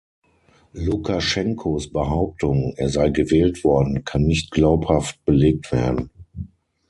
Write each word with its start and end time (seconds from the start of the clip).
Lukaschenkos 0.73 1.91
Behauptung, 1.91 2.73
er 2.75 2.89
sei 2.89 3.09
gewählt 3.11 3.63
worden, 3.63 4.03
kann 4.03 4.23
nicht 4.23 4.49
glaubhaft 4.49 5.23
belegt 5.25 5.71
werden. 5.71 6.09